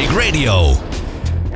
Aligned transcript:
Traffic 0.00 0.20
Radio. 0.24 0.76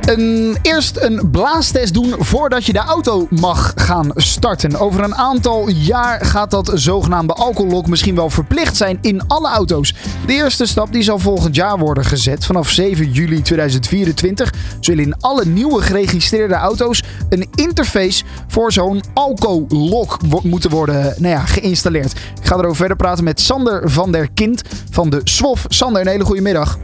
Een, 0.01 0.57
eerst 0.61 0.97
een 1.01 1.29
blaastest 1.31 1.93
doen 1.93 2.13
voordat 2.19 2.65
je 2.65 2.73
de 2.73 2.79
auto 2.79 3.27
mag 3.29 3.73
gaan 3.75 4.11
starten. 4.15 4.75
Over 4.79 5.03
een 5.03 5.15
aantal 5.15 5.69
jaar 5.69 6.25
gaat 6.25 6.51
dat 6.51 6.71
zogenaamde 6.73 7.33
alcohollock 7.33 7.87
misschien 7.87 8.15
wel 8.15 8.29
verplicht 8.29 8.75
zijn 8.75 8.97
in 9.01 9.27
alle 9.27 9.49
auto's. 9.49 9.93
De 10.25 10.33
eerste 10.33 10.65
stap 10.65 10.91
die 10.91 11.01
zal 11.03 11.19
volgend 11.19 11.55
jaar 11.55 11.77
worden 11.77 12.05
gezet. 12.05 12.45
Vanaf 12.45 12.69
7 12.69 13.11
juli 13.11 13.41
2024 13.41 14.53
zullen 14.79 15.03
in 15.03 15.15
alle 15.19 15.45
nieuwe 15.45 15.81
geregistreerde 15.81 16.55
auto's 16.55 17.03
een 17.29 17.47
interface 17.55 18.23
voor 18.47 18.71
zo'n 18.71 19.03
alcohollock 19.13 20.17
wo- 20.27 20.41
moeten 20.43 20.69
worden 20.69 21.03
nou 21.17 21.33
ja, 21.33 21.45
geïnstalleerd. 21.45 22.11
Ik 22.11 22.47
ga 22.47 22.55
erover 22.55 22.75
verder 22.75 22.97
praten 22.97 23.23
met 23.23 23.41
Sander 23.41 23.89
van 23.89 24.11
der 24.11 24.29
Kind 24.33 24.61
van 24.91 25.09
de 25.09 25.21
SWOF. 25.23 25.65
Sander, 25.67 26.01
een 26.01 26.07
hele 26.07 26.25
goede 26.25 26.41
middag. 26.41 26.77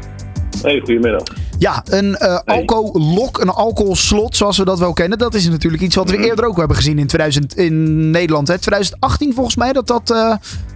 Hey, 0.61 0.79
goedemiddag. 0.79 1.40
Ja, 1.61 1.83
een 1.89 2.15
eh 2.15 2.39
alcohollock, 2.45 3.41
een 3.41 3.49
alcoholslot 3.49 4.35
zoals 4.35 4.57
we 4.57 4.65
dat 4.65 4.79
wel 4.79 4.93
kennen. 4.93 5.17
Dat 5.17 5.33
is 5.33 5.49
natuurlijk 5.49 5.83
iets 5.83 5.95
wat 5.95 6.09
we 6.09 6.17
eerder 6.17 6.45
ook 6.45 6.57
hebben 6.57 6.75
gezien 6.75 6.99
in, 6.99 7.07
2000, 7.07 7.57
in 7.57 8.09
Nederland. 8.11 8.47
Hè. 8.47 8.57
2018 8.59 9.33
volgens 9.33 9.55
mij 9.55 9.73
dat 9.73 9.87
dat 9.87 10.11
eh, 10.11 10.17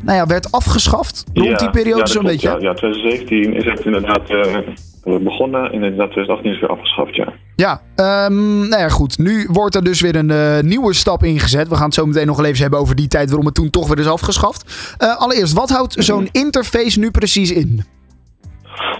nou 0.01 0.17
ja, 0.17 0.25
werd 0.25 0.51
afgeschaft. 0.51 1.23
Rond 1.33 1.49
Ja, 1.49 1.57
die 1.57 1.69
periode 1.69 1.99
ja, 1.99 2.05
zo'n 2.05 2.21
klopt, 2.21 2.35
beetje. 2.35 2.49
Ja, 2.49 2.57
ja, 2.59 2.73
2017 2.73 3.53
is 3.53 3.65
het 3.65 3.85
inderdaad 3.85 4.29
eh, 4.29 5.17
begonnen 5.23 5.65
en 5.65 5.73
inderdaad 5.73 6.11
2018 6.11 6.51
is 6.51 6.59
weer 6.59 6.69
afgeschaft, 6.69 7.15
ja. 7.15 7.33
Ja, 7.55 7.81
ehm, 7.95 8.67
nou 8.67 8.81
ja, 8.81 8.89
goed. 8.89 9.17
Nu 9.17 9.47
wordt 9.51 9.75
er 9.75 9.83
dus 9.83 10.01
weer 10.01 10.15
een 10.15 10.67
nieuwe 10.67 10.93
stap 10.93 11.23
ingezet. 11.23 11.67
We 11.67 11.75
gaan 11.75 11.85
het 11.85 11.93
zo 11.93 12.05
meteen 12.05 12.27
nog 12.27 12.43
even 12.43 12.61
hebben 12.61 12.79
over 12.79 12.95
die 12.95 13.07
tijd 13.07 13.27
waarom 13.27 13.45
het 13.45 13.55
toen 13.55 13.69
toch 13.69 13.87
weer 13.87 13.99
is 13.99 14.07
afgeschaft. 14.07 14.95
Allereerst, 15.17 15.53
wat 15.53 15.69
houdt 15.69 15.95
zo'n 15.97 16.29
interface 16.31 16.99
nu 16.99 17.11
precies 17.11 17.51
in? 17.51 17.94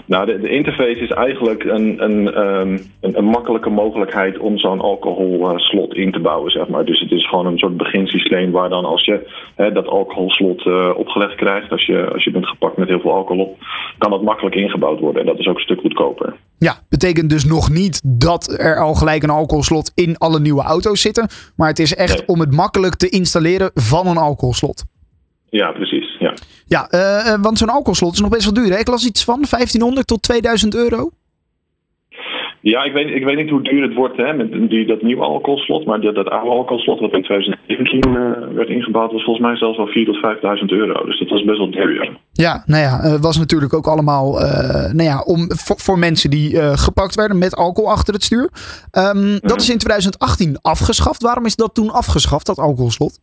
Nou, 0.06 0.26
de, 0.26 0.40
de 0.40 0.48
interface 0.50 1.00
is 1.00 1.10
eigenlijk 1.10 1.64
een, 1.64 2.02
een, 2.02 2.34
ehm, 2.34 2.78
een, 3.00 3.18
een 3.18 3.24
makkelijke 3.24 3.70
mogelijkheid 3.70 4.38
om 4.38 4.58
zo'n 4.58 4.80
alcoholslot 4.80 5.94
in 5.94 6.12
te 6.12 6.20
bouwen, 6.20 6.50
zeg 6.50 6.68
maar. 6.68 6.84
Dus 6.84 7.00
het 7.00 7.10
is 7.10 7.28
gewoon 7.28 7.46
een 7.46 7.58
soort 7.58 7.76
beginsysteem 7.76 8.50
waar 8.50 8.68
dan 8.68 8.84
als 8.84 9.04
je 9.04 9.30
hè, 9.54 9.72
dat 9.72 9.86
alcoholslot 9.86 10.66
eh, 10.66 10.90
opgelegd 10.96 11.34
krijgt, 11.34 11.70
als 11.70 11.86
je, 11.86 12.10
als 12.12 12.24
je 12.24 12.30
bent 12.30 12.46
gepakt 12.46 12.76
met 12.76 12.88
heel 12.88 13.00
veel 13.00 13.12
alcohol 13.14 13.44
op, 13.44 13.58
kan 13.98 14.10
dat 14.10 14.22
makkelijk 14.22 14.54
ingebouwd 14.54 15.00
worden. 15.00 15.20
En 15.20 15.26
dat 15.26 15.38
is 15.38 15.46
ook 15.46 15.56
een 15.56 15.62
stuk 15.62 15.80
goedkoper. 15.80 16.34
Ja, 16.58 16.74
betekent 16.88 17.30
dus 17.30 17.44
nog 17.44 17.70
niet 17.70 18.00
dat 18.20 18.58
er 18.60 18.80
al 18.80 18.94
gelijk 18.94 19.22
een 19.22 19.30
alcoholslot 19.30 19.92
in 19.94 20.18
alle 20.18 20.40
nieuwe 20.40 20.62
auto's 20.62 21.00
zitten. 21.00 21.28
Maar 21.56 21.68
het 21.68 21.78
is 21.78 21.94
echt 21.94 22.16
Nee. 22.18 22.26
om 22.28 22.40
het 22.40 22.52
makkelijk 22.54 22.94
te 22.94 23.08
installeren 23.08 23.70
van 23.74 24.06
een 24.06 24.16
alcoholslot. 24.16 24.84
Ja, 25.50 25.72
precies. 25.72 26.16
Ja. 26.18 26.34
Ja, 26.68 26.88
eh, 26.90 27.32
eh, 27.32 27.42
want 27.42 27.58
zo'n 27.58 27.68
alcoholslot 27.68 28.12
is 28.12 28.20
nog 28.20 28.30
best 28.30 28.44
wel 28.44 28.54
duur. 28.54 28.72
Hè? 28.72 28.78
Ik 28.78 28.88
las 28.88 29.06
iets 29.06 29.24
van 29.24 29.44
1500 29.50 30.06
tot 30.06 30.22
2000 30.22 30.74
euro. 30.74 31.10
Ja, 32.60 32.82
ik 32.82 32.92
weet, 32.92 33.14
ik 33.14 33.24
weet 33.24 33.36
niet 33.36 33.50
hoe 33.50 33.62
duur 33.62 33.82
het 33.82 33.94
wordt 33.94 34.16
hè, 34.16 34.32
met 34.32 34.70
die, 34.70 34.86
dat 34.86 35.02
nieuwe 35.02 35.22
alcoholslot. 35.22 35.86
Maar 35.86 36.00
dat, 36.00 36.14
dat 36.14 36.28
oude 36.28 36.50
alcoholslot 36.50 37.00
wat 37.00 37.12
in 37.12 37.22
2017 37.22 38.00
eh, 38.00 38.54
werd 38.54 38.68
ingebouwd, 38.68 39.12
was 39.12 39.24
volgens 39.24 39.46
mij 39.46 39.56
zelfs 39.56 39.76
wel 39.76 39.88
4.000 39.88 39.92
tot 40.04 40.60
5.000 40.60 40.64
euro. 40.66 41.04
Dus 41.04 41.18
dat 41.18 41.28
was 41.28 41.44
best 41.44 41.58
wel 41.58 41.70
duur. 41.70 42.18
Ja. 42.32 42.62
Nou 42.66 42.82
ja, 42.82 43.00
het 43.00 43.20
was 43.20 43.38
natuurlijk 43.38 43.74
ook 43.74 43.86
allemaal 43.86 44.32
nou 44.92 45.02
ja, 45.02 45.20
om, 45.20 45.46
voor, 45.48 45.78
voor 45.78 45.98
mensen 45.98 46.30
die 46.30 46.56
gepakt 46.76 47.14
werden 47.14 47.38
met 47.38 47.56
alcohol 47.56 47.90
achter 47.90 48.14
het 48.14 48.22
stuur. 48.22 48.50
Ehm, 48.90 49.38
Dat 49.40 49.60
is 49.60 49.70
in 49.70 49.78
2018 49.78 50.58
afgeschaft. 50.60 51.22
Waarom 51.22 51.44
is 51.44 51.56
dat 51.56 51.74
toen 51.74 51.90
afgeschaft, 51.90 52.46
dat 52.46 52.58
alcoholslot? 52.58 53.18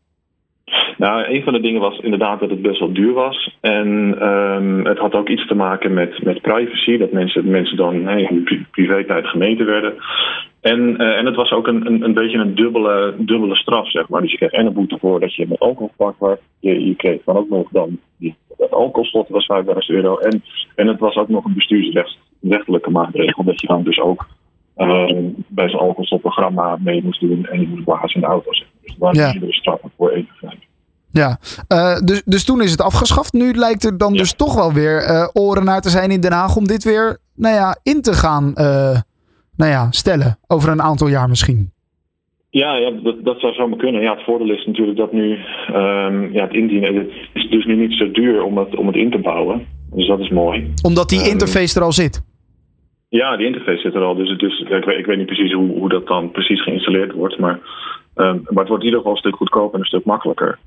Nou, 0.97 1.23
een 1.33 1.43
van 1.43 1.53
de 1.53 1.59
dingen 1.59 1.81
was 1.81 1.97
inderdaad 1.99 2.39
dat 2.39 2.49
het 2.49 2.61
best 2.61 2.79
wel 2.79 2.93
duur 2.93 3.13
was. 3.13 3.55
En 3.61 4.15
ehm, 4.19 4.85
het 4.85 4.97
had 4.97 5.13
ook 5.13 5.29
iets 5.29 5.47
te 5.47 5.55
maken 5.55 5.93
met, 5.93 6.23
met 6.23 6.41
privacy. 6.41 6.97
Dat 6.97 7.11
mensen, 7.11 7.49
mensen 7.49 7.77
dan 7.77 8.03
nee, 8.03 8.27
in 8.27 8.35
de 8.35 8.41
pri- 8.41 8.65
privé-tijd 8.71 9.27
gemeten 9.27 9.65
werden. 9.65 9.93
En, 10.61 10.97
eh, 10.97 11.17
en 11.17 11.25
het 11.25 11.35
was 11.35 11.51
ook 11.51 11.67
een, 11.67 11.85
een, 11.85 12.03
een 12.03 12.13
beetje 12.13 12.37
een 12.37 12.55
dubbele, 12.55 13.13
dubbele 13.17 13.55
straf, 13.55 13.91
zeg 13.91 14.09
maar. 14.09 14.21
Dus 14.21 14.31
je 14.31 14.37
kreeg 14.37 14.51
en 14.51 14.65
een 14.65 14.73
boete 14.73 14.97
voor 14.99 15.19
dat 15.19 15.35
je 15.35 15.45
met 15.47 15.59
alcohol 15.59 15.87
gepakt 15.97 16.19
werd. 16.19 16.41
Je, 16.59 16.85
je 16.85 16.95
kreeg 16.95 17.23
dan 17.25 17.37
ook 17.37 17.49
nog 17.49 17.67
dan 17.71 17.99
die, 18.17 18.35
dat 18.57 18.71
alcoholslot 18.71 19.29
was 19.29 19.45
5000 19.45 19.95
euro. 19.97 20.17
En, 20.17 20.43
en 20.75 20.87
het 20.87 20.99
was 20.99 21.15
ook 21.15 21.27
nog 21.29 21.45
een 21.45 21.53
bestuursrechtelijke 21.53 22.89
maatregel. 22.91 23.43
Dat 23.43 23.61
je 23.61 23.67
dan 23.67 23.83
dus 23.83 23.99
ook 23.99 24.25
ehm, 24.75 25.23
bij 25.47 25.69
zo'n 25.69 25.79
alcoholslotprogramma 25.79 26.77
mee 26.83 27.03
moest 27.03 27.19
doen. 27.19 27.45
En 27.45 27.59
je 27.61 27.67
moest 27.67 27.83
blazen 27.83 28.13
in 28.13 28.21
de 28.21 28.27
auto. 28.27 28.53
Zeg. 28.53 28.67
maar. 28.67 28.81
Dus 28.83 28.93
er 28.93 28.99
waren 28.99 29.19
Ja. 29.21 29.31
meerdere 29.31 29.53
straffen 29.53 29.91
voor 29.97 30.09
één 30.09 30.27
feit. 30.39 30.71
Ja, 31.13 31.37
eh, 31.67 31.97
dus, 31.99 32.21
dus 32.25 32.45
toen 32.45 32.61
is 32.61 32.71
het 32.71 32.81
afgeschaft. 32.81 33.33
Nu 33.33 33.53
lijkt 33.53 33.83
er 33.83 33.97
dan 33.97 34.13
Ja. 34.13 34.19
dus 34.19 34.33
toch 34.33 34.55
wel 34.55 34.73
weer 34.73 34.97
eh, 35.03 35.27
oren 35.33 35.65
naar 35.65 35.81
te 35.81 35.89
zijn 35.89 36.11
in 36.11 36.21
Den 36.21 36.31
Haag 36.31 36.55
om 36.55 36.67
dit 36.67 36.83
weer 36.83 37.17
nou 37.35 37.55
ja, 37.55 37.77
in 37.83 38.01
te 38.01 38.13
gaan 38.13 38.53
eh, 38.55 38.99
nou 39.57 39.71
ja, 39.71 39.87
stellen. 39.91 40.37
Over 40.47 40.69
een 40.71 40.81
aantal 40.81 41.07
jaar 41.07 41.29
misschien. 41.29 41.71
Ja, 42.49 42.75
ja 42.75 42.91
dat, 42.91 43.15
dat 43.23 43.39
zou 43.39 43.53
zomaar 43.53 43.77
kunnen. 43.77 44.01
Ja, 44.01 44.13
het 44.15 44.23
voordeel 44.23 44.51
is 44.51 44.65
natuurlijk 44.65 44.97
dat 44.97 45.13
nu 45.13 45.37
ehm, 45.67 46.33
ja, 46.33 46.43
het 46.43 46.53
indienen. 46.53 46.95
Het 46.95 47.09
is 47.33 47.49
dus 47.49 47.65
nu 47.65 47.75
niet 47.75 47.93
zo 47.97 48.11
duur 48.11 48.43
om 48.43 48.57
het, 48.57 48.75
om 48.75 48.87
het 48.87 48.95
in 48.95 49.11
te 49.11 49.17
bouwen. 49.19 49.65
Dus 49.91 50.07
dat 50.07 50.19
is 50.19 50.29
mooi. 50.29 50.73
Omdat 50.83 51.09
die 51.09 51.19
Ehm, 51.21 51.29
interface 51.29 51.79
er 51.79 51.85
al 51.85 51.91
zit. 51.91 52.21
Ja, 53.09 53.37
die 53.37 53.45
interface 53.45 53.81
zit 53.81 53.95
er 53.95 54.01
al. 54.01 54.15
Dus, 54.15 54.29
is, 54.37 54.59
ik, 54.59 54.67
weet, 54.85 54.97
ik 54.97 55.05
weet 55.05 55.17
niet 55.17 55.25
precies 55.25 55.53
hoe, 55.53 55.71
hoe 55.79 55.89
dat 55.89 56.07
dan 56.07 56.31
precies 56.31 56.63
geïnstalleerd 56.63 57.11
wordt. 57.13 57.39
Maar, 57.39 57.59
ehm, 58.15 58.37
maar 58.43 58.63
het 58.63 58.67
wordt 58.67 58.83
in 58.83 58.89
ieder 58.89 58.97
geval 58.99 59.11
een 59.11 59.17
stuk 59.17 59.35
goedkoper 59.35 59.73
en 59.73 59.79
een 59.79 59.85
stuk 59.85 60.05
makkelijker. 60.05 60.59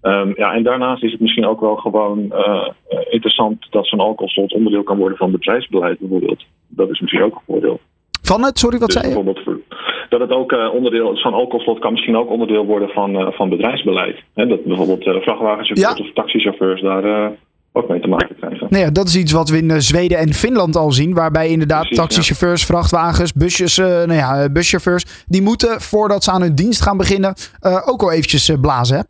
Ehm, 0.00 0.32
ja, 0.36 0.52
en 0.52 0.62
daarnaast 0.62 1.02
is 1.02 1.12
het 1.12 1.20
misschien 1.20 1.46
ook 1.46 1.60
wel 1.60 1.76
gewoon 1.76 2.32
eh, 2.32 2.66
interessant 3.10 3.66
dat 3.70 3.86
zo'n 3.86 4.00
alcoholslot 4.00 4.52
onderdeel 4.52 4.82
kan 4.82 4.98
worden 4.98 5.18
van 5.18 5.30
bedrijfsbeleid 5.30 5.98
bijvoorbeeld. 5.98 6.44
Dat 6.68 6.90
is 6.90 7.00
misschien 7.00 7.22
ook 7.22 7.34
een 7.34 7.40
voordeel. 7.46 7.80
Van 8.22 8.42
het, 8.44 8.58
sorry, 8.58 8.78
wat 8.78 8.88
Dus 8.88 8.96
zei 9.00 9.08
je? 9.08 9.14
bijvoorbeeld 9.14 9.44
voor- 9.44 9.76
dat 10.08 10.20
het 10.20 10.30
ook 10.30 10.52
eh, 10.52 10.74
onderdeel, 10.74 11.16
zo'n 11.16 11.32
alcoholslot 11.34 11.78
kan 11.78 11.92
misschien 11.92 12.16
ook 12.16 12.30
onderdeel 12.30 12.64
worden 12.66 12.88
van, 12.88 13.16
eh, 13.16 13.26
van 13.32 13.48
bedrijfsbeleid. 13.48 14.16
Hè, 14.34 14.46
dat 14.46 14.64
bijvoorbeeld 14.64 15.02
vrachtwagenchauffeurs 15.02 15.98
Ja. 15.98 16.04
of 16.04 16.12
taxichauffeurs 16.12 16.80
daar 16.82 17.32
ook 17.72 17.88
mee 17.88 18.00
te 18.00 18.08
maken 18.08 18.36
krijgen. 18.36 18.66
Nou 18.70 18.84
ja, 18.84 18.90
dat 18.90 19.06
is 19.08 19.16
iets 19.16 19.32
wat 19.32 19.48
we 19.48 19.56
in 19.56 19.82
Zweden 19.82 20.18
en 20.18 20.32
Finland 20.32 20.76
al 20.76 20.92
zien. 20.92 21.14
Waarbij 21.14 21.48
inderdaad 21.48 21.80
Precies, 21.80 21.98
taxichauffeurs, 21.98 22.64
vrachtwagens, 22.64 23.32
busjes, 23.32 23.78
eh, 23.78 23.86
nou 23.86 24.12
ja, 24.12 24.48
buschauffeurs. 24.48 25.24
Die 25.26 25.42
moeten 25.42 25.80
voordat 25.80 26.24
ze 26.24 26.30
aan 26.30 26.42
hun 26.42 26.54
dienst 26.54 26.82
gaan 26.82 26.96
beginnen 26.96 27.34
ook 27.84 28.02
al 28.02 28.12
eventjes 28.12 28.52
blazen. 28.60 28.96
Hè? 28.96 29.02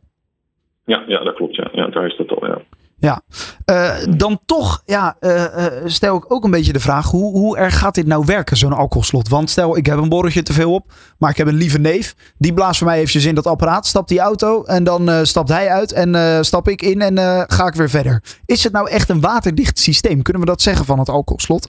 Ja, 0.90 1.02
ja, 1.06 1.24
dat 1.24 1.34
klopt. 1.34 1.56
Ja. 1.56 1.68
ja, 1.72 1.86
daar 1.86 2.06
is 2.06 2.16
dat 2.16 2.30
al. 2.30 2.46
Ja. 2.46 2.58
Ja. 2.98 3.22
Eh, 3.64 3.96
dan 4.16 4.40
toch 4.46 4.82
ja, 4.86 5.16
eh, 5.20 5.66
eh, 5.66 5.72
stel 5.84 6.16
ik 6.16 6.32
ook 6.32 6.44
een 6.44 6.50
beetje 6.50 6.72
de 6.72 6.80
vraag. 6.80 7.10
Hoe, 7.10 7.38
hoe 7.38 7.58
erg 7.58 7.78
gaat 7.78 7.94
dit 7.94 8.06
nou 8.06 8.24
werken, 8.26 8.56
zo'n 8.56 8.72
alcoholslot? 8.72 9.28
Want 9.28 9.50
stel 9.50 9.76
ik 9.76 9.86
heb 9.86 9.98
een 9.98 10.08
borreltje 10.08 10.42
te 10.42 10.52
veel 10.52 10.72
op. 10.72 10.92
Maar 11.18 11.30
ik 11.30 11.36
heb 11.36 11.46
een 11.46 11.54
lieve 11.54 11.78
neef. 11.78 12.14
Die 12.38 12.54
blaast 12.54 12.78
voor 12.78 12.86
mij 12.86 12.96
eventjes 12.96 13.24
in 13.24 13.34
dat 13.34 13.46
apparaat. 13.46 13.86
Stapt 13.86 14.08
die 14.08 14.20
auto. 14.20 14.64
En 14.64 14.84
dan 14.84 15.26
stapt 15.26 15.48
hij 15.48 15.68
uit. 15.68 15.92
En 15.92 16.44
stap 16.44 16.68
ik 16.68 16.82
in. 16.82 17.00
En 17.00 17.18
ga 17.48 17.66
ik 17.66 17.74
weer 17.74 17.90
verder. 17.90 18.22
Is 18.46 18.64
het 18.64 18.72
nou 18.72 18.90
echt 18.90 19.08
een 19.08 19.20
waterdicht 19.20 19.78
systeem? 19.78 20.22
Kunnen 20.22 20.42
we 20.42 20.48
dat 20.48 20.62
zeggen 20.62 20.86
van 20.86 20.98
het 20.98 21.08
alcoholslot? 21.08 21.68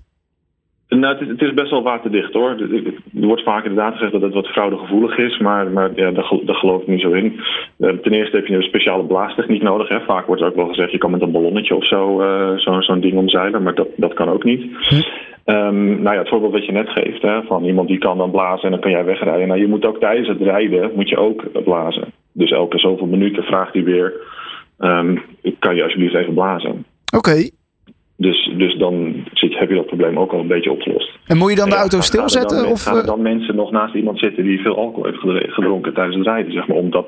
Nou, 1.00 1.14
het, 1.14 1.22
is, 1.22 1.28
het 1.28 1.42
is 1.42 1.54
best 1.54 1.70
wel 1.72 1.84
waterdicht 1.84 2.34
hoor. 2.34 2.50
Er 2.50 2.76
er 3.22 3.28
wordt 3.28 3.44
vaak 3.44 3.64
inderdaad 3.64 3.94
gezegd 3.94 4.12
dat 4.12 4.22
het 4.22 4.34
wat 4.34 4.48
fraudegevoelig 4.48 5.18
is, 5.18 5.38
maar, 5.38 5.68
maar 5.72 5.92
ja, 5.96 6.12
daar, 6.12 6.24
gel- 6.24 6.46
daar 6.46 6.56
geloof 6.56 6.82
ik 6.82 6.88
niet 6.88 7.02
zo 7.02 7.12
in. 7.12 7.40
Eh, 7.78 7.90
ten 7.90 8.12
eerste 8.12 8.36
heb 8.36 8.46
je 8.48 8.56
een 8.56 8.62
speciale 8.64 9.04
blaastechniek 9.04 9.62
nodig. 9.62 9.88
Hè. 9.88 10.00
Vaak 10.02 10.26
wordt 10.26 10.42
er 10.42 10.48
ook 10.48 10.56
wel 10.56 10.68
gezegd, 10.68 10.92
je 10.92 10.98
kan 10.98 11.12
met 11.12 11.22
een 11.22 11.32
ballonnetje 11.32 11.76
of 11.76 11.88
zo 11.88 12.22
eh, 12.22 12.58
zo- 12.58 12.82
zo'n 12.82 13.00
ding 13.00 13.14
omzeilen, 13.18 13.64
maar 13.64 13.76
dat, 13.76 13.88
dat 13.96 14.14
kan 14.14 14.30
ook 14.30 14.44
niet. 14.44 14.66
Ehm, 15.46 15.86
nou 16.02 16.14
ja, 16.16 16.18
het 16.20 16.30
voorbeeld 16.30 16.52
wat 16.54 16.66
je 16.66 16.72
net 16.72 16.90
geeft, 16.90 17.22
hè, 17.22 17.42
van 17.44 17.64
iemand 17.66 17.88
die 17.88 17.98
kan 17.98 18.18
dan 18.18 18.32
blazen 18.32 18.64
en 18.64 18.72
dan 18.72 18.80
kan 18.80 18.92
jij 18.92 19.06
wegrijden. 19.06 19.48
Nou, 19.48 19.60
je 19.60 19.68
moet 19.68 19.86
ook 19.86 20.00
tijdens 20.00 20.28
het 20.28 20.42
rijden, 20.42 20.92
moet 20.96 21.10
je 21.10 21.18
ook 21.18 21.64
blazen. 21.64 22.04
Dus 22.34 22.52
elke 22.52 22.78
zoveel 22.80 23.08
minuten 23.08 23.44
vraagt 23.44 23.74
hij 23.74 23.84
weer, 23.84 24.14
ehm, 24.80 25.18
kan 25.60 25.76
je 25.76 25.84
alsjeblieft 25.84 26.14
even 26.16 26.34
blazen. 26.34 26.86
Oké. 27.18 27.50
Dus, 28.22 28.52
dus 28.58 28.78
dan 28.78 29.14
zit, 29.34 29.58
heb 29.60 29.70
je 29.70 29.76
dat 29.76 29.86
probleem 29.86 30.20
ook 30.20 30.32
al 30.32 30.40
een 30.40 30.48
beetje 30.48 30.72
opgelost. 30.72 31.10
En 31.26 31.38
moet 31.38 31.50
je 31.50 31.56
dan 31.56 31.70
de 31.70 31.76
Ja, 31.76 31.82
auto 31.82 31.98
gaan- 32.00 32.06
gaan 32.08 32.28
stilzetten? 32.30 32.58
Dan, 32.64 32.72
Of, 32.72 32.84
gaan 32.84 32.96
er 32.96 33.02
eh, 33.02 33.08
dan 33.08 33.22
mensen 33.22 33.56
nog 33.56 33.72
naast 33.72 33.96
iemand 33.96 34.20
zitten 34.20 34.44
die 34.44 34.60
veel 34.62 34.78
alcohol 34.78 35.04
heeft 35.04 35.54
gedronken 35.54 35.94
tijdens 35.94 36.16
het 36.18 36.26
rijden, 36.26 36.52
zeg 36.54 36.68
maar, 36.68 36.78
om 36.78 36.92
dat 36.92 37.08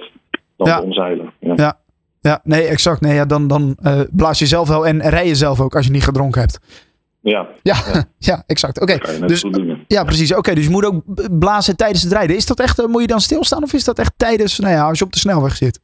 dan 0.58 0.68
Ja. 0.68 0.78
te 0.78 0.84
omzeilen. 0.84 1.32
Ja. 1.40 1.54
Ja. 1.56 1.78
ja, 2.22 2.40
nee, 2.44 2.62
exact. 2.64 3.02
Nee, 3.02 3.14
ja, 3.14 3.26
dan 3.26 3.48
dan 3.48 3.76
eh, 3.82 4.00
blaas 4.12 4.40
je 4.40 4.46
zelf 4.46 4.68
wel 4.68 4.88
en 4.88 5.02
rij 5.10 5.28
je 5.28 5.36
zelf 5.36 5.60
ook 5.62 5.76
als 5.76 5.86
je 5.86 5.92
niet 5.92 6.04
gedronken 6.04 6.42
hebt. 6.42 6.60
Ja, 7.22 7.48
Ja, 7.62 7.76
ja. 8.18 8.44
exact. 8.54 8.82
Oké. 8.82 8.98
Dus. 9.28 9.46
Ja, 9.88 10.04
precies. 10.04 10.36
Oké, 10.36 10.54
dus 10.56 10.64
je 10.64 10.70
moet 10.70 10.86
ook 10.86 11.02
blazen 11.40 11.76
tijdens 11.78 12.04
het 12.04 12.12
rijden. 12.14 12.36
Is 12.36 12.46
dat 12.46 12.60
echt, 12.60 12.80
eh, 12.80 12.86
moet 12.86 13.02
je 13.02 13.08
dan 13.08 13.20
stilstaan 13.22 13.64
of 13.64 13.74
is 13.74 13.84
dat 13.84 14.00
echt 14.00 14.14
tijdens, 14.18 14.60
nou 14.60 14.74
ja, 14.74 14.88
als 14.88 15.00
je 15.00 15.06
op 15.06 15.12
de 15.14 15.20
snelweg 15.20 15.56
zit? 15.56 15.80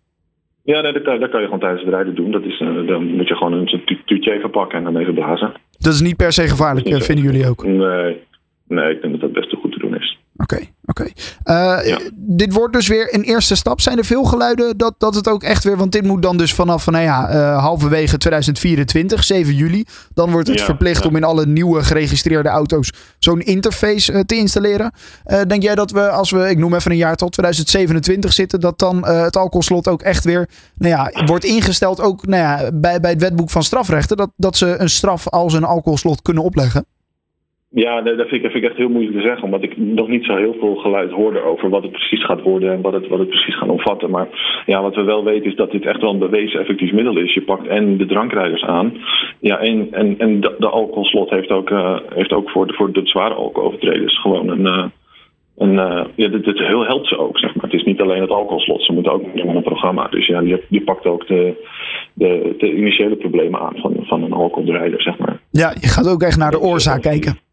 Ja, 0.72 0.82
nee, 0.82 0.94
dat, 0.94 1.02
kan, 1.02 1.20
dat 1.20 1.30
kan 1.30 1.40
je 1.40 1.46
gewoon 1.46 1.60
tijdens 1.60 1.84
het 1.84 1.94
rijden 1.94 2.16
doen. 2.16 2.32
Dat 2.32 2.44
is, 2.44 2.60
eh, 2.60 2.88
dan 2.88 3.04
moet 3.16 3.28
je 3.28 3.36
gewoon 3.36 3.54
een 3.54 3.66
tu- 3.86 4.00
tuutje 4.06 4.32
even 4.34 4.50
pakken 4.50 4.78
en 4.78 4.84
dan 4.84 4.98
even 4.98 5.14
blazen. 5.14 5.52
Dat 5.78 5.94
is 5.94 6.02
niet 6.02 6.16
per 6.18 6.32
se 6.32 6.48
gevaarlijk, 6.48 6.88
eh, 6.88 7.00
vinden 7.00 7.26
jullie 7.26 7.48
ook? 7.48 7.66
Nee, 7.66 8.18
nee, 8.68 8.92
ik 8.96 9.02
denk 9.02 9.12
dat 9.14 9.22
dat 9.22 9.32
best 9.32 9.50
Oké, 10.42 10.60
oké. 10.86 11.06
Uh, 11.44 11.98
Dit 12.14 12.54
wordt 12.54 12.74
dus 12.74 12.88
weer 12.88 13.14
een 13.14 13.24
eerste 13.24 13.56
stap. 13.56 13.82
Zijn 13.82 13.98
er 13.98 14.06
veel 14.06 14.24
geluiden 14.24 14.78
dat, 14.78 14.96
dat 14.98 15.16
het 15.16 15.28
ook 15.28 15.44
echt 15.44 15.64
weer... 15.64 15.78
Want 15.78 15.92
dit 15.92 16.04
moet 16.04 16.22
dan 16.22 16.38
dus 16.38 16.54
vanaf 16.54 16.84
van, 16.84 16.94
nou 16.94 17.06
ja, 17.06 17.34
uh, 17.34 17.60
halverwege 17.60 18.18
2024, 18.18 19.24
7 19.24 19.56
juli. 19.56 19.86
Dan 20.14 20.32
wordt 20.32 20.48
het 20.48 20.62
verplicht 20.62 21.06
om 21.06 21.16
in 21.16 21.24
alle 21.24 21.46
nieuwe 21.46 21.84
geregistreerde 21.84 22.50
auto's 22.50 22.92
zo'n 23.20 23.42
interface 23.42 24.14
uh, 24.14 24.20
te 24.20 24.36
installeren. 24.36 24.92
denk 25.48 25.64
jij 25.64 25.76
dat 25.76 25.92
we, 25.92 26.10
als 26.10 26.32
we, 26.32 26.50
ik 26.50 26.58
noem 26.58 26.74
even 26.74 26.92
een 26.92 26.98
jaar 26.98 27.16
tot 27.16 27.32
2027 27.32 28.34
zitten... 28.34 28.60
dat 28.60 28.80
dan 28.80 29.08
het 29.08 29.38
alcoholslot 29.38 29.88
ook 29.88 30.02
echt 30.02 30.24
weer 30.24 30.50
nou 30.78 30.94
ja, 30.94 31.26
wordt 31.26 31.46
ingesteld... 31.46 32.02
ook 32.02 32.28
nou 32.28 32.42
ja, 32.42 32.72
bij, 32.74 33.00
bij 33.00 33.12
het 33.12 33.22
wetboek 33.22 33.50
van 33.50 33.64
strafrechten... 33.64 34.18
Dat, 34.18 34.30
dat 34.36 34.58
ze 34.58 34.78
een 34.78 34.90
straf 34.90 35.30
als 35.30 35.54
een 35.54 35.64
alcoholslot 35.64 36.22
kunnen 36.22 36.44
opleggen? 36.44 36.86
Ja, 37.72 38.02
dat 38.02 38.28
vind, 38.28 38.56
ik, 38.56 38.64
echt 38.64 38.78
heel 38.78 38.90
moeilijk 38.90 39.16
te 39.16 39.22
zeggen, 39.22 39.44
omdat 39.44 39.64
ik 39.64 39.78
nog 39.78 40.08
niet 40.08 40.26
zo 40.26 40.36
heel 40.36 40.56
veel 40.60 40.76
geluid 40.76 41.12
hoorde 41.12 41.42
over 41.42 41.70
wat 41.70 41.84
het 41.84 41.92
precies 41.92 42.26
gaat 42.26 42.42
worden 42.42 42.72
en 42.72 42.82
wat 42.82 42.94
het, 42.94 43.08
wat 43.08 43.20
het 43.20 43.30
precies 43.30 43.58
gaat 43.58 43.70
omvatten. 43.70 44.10
Maar 44.10 44.28
ja, 44.66 44.82
wat 44.82 44.96
we 44.96 45.04
wel 45.04 45.24
weten 45.24 45.46
is 45.46 45.56
dat 45.56 45.72
dit 45.72 45.86
echt 45.86 46.02
wel 46.02 46.12
een 46.12 46.20
bewezen 46.20 46.60
effectief 46.60 46.92
middel 46.92 47.18
is. 47.18 47.34
Je 47.34 47.42
pakt 47.42 47.68
en 47.68 47.98
de 47.98 48.06
drankrijders 48.06 48.64
aan, 48.64 48.94
ja, 49.40 49.60
en, 49.60 49.88
en, 49.92 50.16
en 50.18 50.40
de, 50.40 50.70
alcoholslot 50.70 51.30
heeft 51.30 51.50
ook, 51.50 51.70
uh, 51.70 51.98
heeft 52.10 52.34
ook 52.34 52.50
voor, 52.50 52.68
de, 52.68 52.74
voor 52.74 52.92
de 52.92 53.02
zware 53.04 53.34
alcoholovertreders 53.34 54.22
gewoon 54.22 54.50
een. 54.50 54.66
Uh, 54.66 56.06
ja, 56.16 56.28
dit, 56.28 56.44
dit 56.44 56.58
heel 56.58 56.86
helpt 56.86 57.08
ze 57.08 57.18
ook, 57.18 57.38
zeg 57.40 57.56
maar. 57.56 57.66
Het 57.66 57.74
is 57.74 57.84
niet 57.84 58.02
alleen 58.02 58.22
het 58.22 58.30
alcoholslot, 58.30 58.84
ze 58.86 58.94
moeten 58.94 59.12
ook 59.12 59.34
met 59.34 59.56
een 59.56 59.62
programma. 59.62 60.08
Dus 60.08 60.28
ja, 60.28 60.42
die, 60.42 60.64
die 60.70 60.84
pakt 60.84 61.06
ook 61.06 61.28
de, 61.28 61.66
de, 62.14 62.56
de 62.58 62.76
initiële 62.76 63.16
problemen 63.16 63.60
aan 63.60 63.76
van, 63.76 63.96
van 64.02 64.24
een 64.24 64.34
alcoholrijder, 64.34 65.02
zeg 65.02 65.18
maar. 65.18 65.40
Ja, 65.52 65.74
je 65.80 65.88
gaat 65.88 66.10
ook 66.10 66.22
echt 66.22 66.38
naar 66.38 66.52
de 66.52 66.60
oorzaak 66.60 67.02
kijken. 67.02 67.48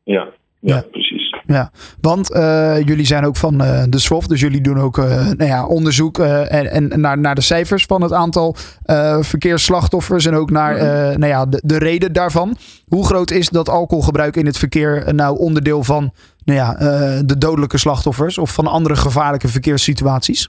Ja, 0.66 0.84
precies. 0.90 1.34
Ja, 1.46 1.70
want 2.00 2.30
uh, 2.30 2.76
jullie 2.84 3.06
zijn 3.06 3.24
ook 3.24 3.36
van 3.36 3.62
uh, 3.62 3.82
de 3.88 3.98
SWOF, 3.98 4.26
dus 4.26 4.40
jullie 4.40 4.60
doen 4.60 4.78
ook 4.78 4.98
uh, 4.98 5.04
nou 5.06 5.44
ja, 5.44 5.66
onderzoek 5.66 6.18
en, 6.18 6.70
en 6.70 7.00
naar, 7.00 7.18
naar 7.18 7.34
de 7.34 7.40
cijfers 7.40 7.84
van 7.84 8.02
het 8.02 8.12
aantal 8.12 8.54
verkeersslachtoffers 9.20 10.26
en 10.26 10.34
ook 10.34 10.50
naar 10.50 10.74
mhm. 10.74 11.18
nou 11.18 11.32
ja, 11.32 11.46
de, 11.46 11.60
de 11.64 11.78
reden 11.78 12.12
daarvan. 12.12 12.56
Hoe 12.88 13.06
groot 13.06 13.30
is 13.30 13.48
dat 13.48 13.68
alcoholgebruik 13.68 14.36
in 14.36 14.46
het 14.46 14.58
verkeer 14.58 15.14
nou 15.14 15.38
onderdeel 15.38 15.82
van 15.82 16.12
nou 16.44 16.58
ja, 16.58 16.72
de 17.22 17.38
dodelijke 17.38 17.78
slachtoffers 17.78 18.38
of 18.38 18.54
van 18.54 18.66
andere 18.66 18.96
gevaarlijke 18.96 19.48
verkeerssituaties? 19.48 20.48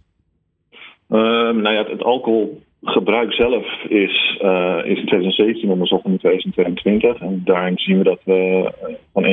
Ehm, 1.09 1.61
nou 1.61 1.69
ja, 1.69 1.77
het, 1.77 1.91
het 1.91 2.03
alcohol 2.03 2.61
gebruik 2.83 3.33
zelf 3.33 3.83
is, 3.87 4.39
uh, 4.43 4.79
is 4.83 4.99
in 4.99 5.05
2017 5.05 5.69
onderzocht 5.69 6.05
in 6.05 6.17
2022. 6.17 7.21
En 7.21 7.41
daarin 7.45 7.77
zien 7.77 7.97
we 7.97 8.03
dat 8.03 8.19
we 8.23 8.71
uh, 8.87 8.95
van 9.13 9.23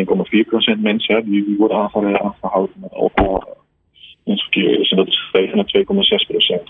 1,4% 0.79 0.81
mensen 0.81 1.15
hebben 1.15 1.33
die, 1.33 1.45
die 1.45 1.57
worden 1.57 1.77
aangehouden 1.77 2.77
met 2.81 2.93
alcohol 2.93 3.43
in 4.25 4.33
het 4.33 4.41
verkeer. 4.41 4.77
Dus 4.77 4.91
en 4.91 4.97
dat 4.97 5.07
is 5.07 5.21
gestegen 5.21 5.57
naar 5.57 5.67
2,6% 5.67 5.83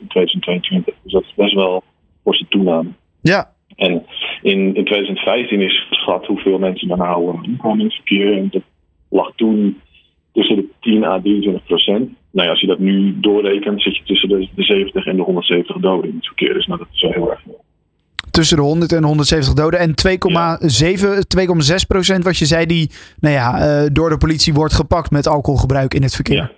in 0.00 0.08
2022. 0.08 0.94
Dus 1.02 1.12
dat 1.12 1.22
is 1.22 1.34
best 1.36 1.54
wel 1.54 1.82
forse 2.22 2.46
toename. 2.48 2.88
Ja. 3.20 3.52
En 3.76 4.06
in, 4.42 4.74
in 4.74 4.84
2015 4.84 5.60
is 5.60 5.86
geschat 5.88 6.26
hoeveel 6.26 6.58
mensen 6.58 6.88
dan 6.88 6.98
nou 6.98 7.32
omkomen 7.32 7.78
in 7.78 7.84
het 7.84 7.94
verkeer. 7.94 8.36
En 8.36 8.48
dat 8.50 8.62
lag 9.08 9.32
toen 9.36 9.80
tussen 10.32 10.56
de 10.56 10.68
10 10.80 11.04
à 11.04 11.20
23 11.20 11.64
procent. 11.64 12.10
Nou 12.34 12.46
ja, 12.46 12.52
als 12.52 12.60
je 12.60 12.66
dat 12.66 12.78
nu 12.78 13.20
doorrekent, 13.20 13.82
zit 13.82 13.96
je 13.96 14.02
tussen 14.04 14.28
de, 14.28 14.48
de 14.54 14.62
70 14.62 15.06
en 15.06 15.16
de 15.16 15.22
170 15.22 15.76
doden 15.76 16.10
in 16.10 16.16
het 16.16 16.26
verkeer. 16.26 16.54
Dus 16.54 16.66
nou, 16.66 16.78
dat 16.78 16.88
is 16.92 17.02
wel 17.02 17.12
heel 17.12 17.30
erg 17.30 17.40
veel. 17.44 17.64
Tussen 18.30 18.56
de 18.56 18.62
100 18.62 18.92
en 18.92 19.04
170 19.04 19.54
doden. 19.54 19.80
En 19.80 19.88
2,7, 19.88 19.94
2,6 21.70 21.74
procent 21.88 22.24
wat 22.24 22.38
je 22.38 22.44
zei, 22.44 22.66
die 22.66 22.90
nou 23.20 23.34
ja, 23.34 23.82
uh, 23.82 23.88
door 23.92 24.08
de 24.10 24.18
politie 24.18 24.54
wordt 24.54 24.74
gepakt 24.74 25.10
met 25.10 25.28
alcoholgebruik 25.28 25.94
in 25.94 26.02
het 26.02 26.14
verkeer. 26.14 26.36
Ja, 26.36 26.50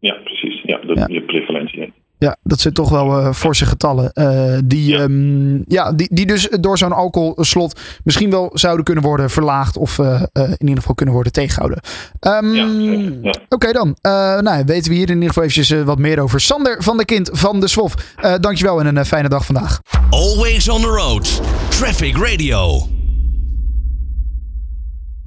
ja 0.00 0.14
precies. 0.24 0.62
Ja, 0.62 0.78
de, 0.78 1.04
ja. 1.08 1.20
prevalentie. 1.20 1.92
Ja, 2.18 2.36
dat 2.42 2.60
zijn 2.60 2.74
toch 2.74 2.90
wel 2.90 3.20
uh, 3.20 3.32
forse 3.32 3.66
getallen. 3.66 4.10
Uh, 4.14 4.58
die, 4.64 4.88
ja. 4.88 5.00
Um, 5.00 5.64
ja, 5.66 5.92
die, 5.92 6.08
die 6.12 6.26
dus 6.26 6.48
door 6.60 6.78
zo'n 6.78 6.92
alcoholslot 6.92 7.80
misschien 8.04 8.30
wel 8.30 8.50
zouden 8.52 8.84
kunnen 8.84 9.04
worden 9.04 9.30
verlaagd. 9.30 9.76
Of 9.76 9.98
uh, 9.98 10.22
in 10.32 10.56
ieder 10.58 10.76
geval 10.76 10.94
kunnen 10.94 11.14
worden 11.14 11.32
tegengehouden. 11.32 11.80
Um, 12.20 12.54
ja, 12.54 12.66
ja. 13.22 13.28
Oké 13.28 13.38
okay 13.48 13.72
dan. 13.72 13.96
nou, 14.44 14.64
weten 14.66 14.90
we 14.90 14.96
hier 14.96 15.08
in 15.08 15.14
ieder 15.14 15.28
geval 15.28 15.42
eventjes 15.42 15.84
wat 15.84 15.98
meer 15.98 16.20
over. 16.20 16.40
Sander 16.40 16.82
van 16.82 16.96
der 16.96 17.06
Kind 17.06 17.30
van 17.32 17.60
de 17.60 17.68
SWOF. 17.68 17.94
dankjewel 18.40 18.80
en 18.80 18.96
een 18.96 19.06
fijne 19.06 19.28
dag 19.28 19.44
vandaag. 19.44 19.80
Always 20.10 20.68
on 20.68 20.80
the 20.80 20.86
road. 20.86 21.40
Traffic 21.68 22.16
Radio. 22.16 22.93